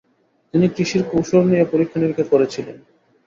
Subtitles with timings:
[0.53, 2.77] তিনি কৃষির কৌশল নিয়ে পরীক্ষা-নিরীক্ষা করেছিলেন।